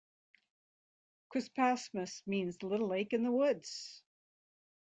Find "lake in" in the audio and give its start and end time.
2.87-3.21